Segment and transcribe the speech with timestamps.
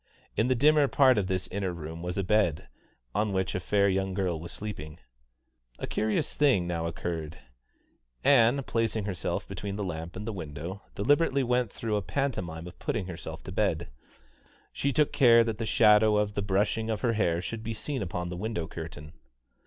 [0.35, 2.67] In the dimmer part of this inner room was a bed,
[3.13, 4.97] on which a fair young girl was sleeping.
[5.77, 7.37] A curious thing now occurred.
[8.23, 12.79] Ann, placing herself between the lamp and the window, deliberately went through a pantomime of
[12.79, 13.89] putting herself to bed.
[14.73, 18.01] She took care that the shadow of the brushing of her hair should be seen
[18.01, 19.13] upon the window curtain.